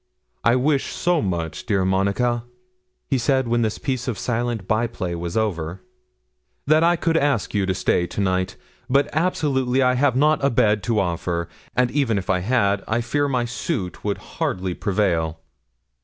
'I 0.43 0.55
wish 0.55 0.85
so 0.93 1.21
much, 1.21 1.67
dear 1.67 1.85
Monica,' 1.85 2.43
he 3.07 3.19
said, 3.19 3.47
when 3.47 3.61
this 3.61 3.77
piece 3.77 4.07
of 4.07 4.17
silent 4.17 4.67
by 4.67 4.87
play 4.87 5.13
was 5.13 5.37
over, 5.37 5.83
'that 6.65 6.83
I 6.83 6.95
could 6.95 7.15
ask 7.17 7.53
you 7.53 7.67
to 7.67 7.75
stay 7.75 8.07
to 8.07 8.19
night; 8.19 8.55
but 8.89 9.07
absolutely 9.13 9.83
I 9.83 9.93
have 9.93 10.15
not 10.15 10.43
a 10.43 10.49
bed 10.49 10.81
to 10.85 10.99
offer, 10.99 11.47
and 11.75 11.91
even 11.91 12.17
if 12.17 12.31
I 12.31 12.39
had, 12.39 12.83
I 12.87 13.01
fear 13.01 13.27
my 13.27 13.45
suit 13.45 14.03
would 14.03 14.17
hardly 14.17 14.73
prevail.' 14.73 15.39